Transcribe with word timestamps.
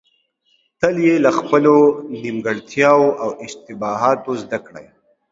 تل 0.79 0.95
يې 1.05 1.15
له 1.25 1.31
خپلو 1.37 1.75
نيمګړتياوو 2.21 3.17
او 3.23 3.29
اشتباهاتو 3.45 4.31
زده 4.41 4.57
کړئ. 4.67 4.85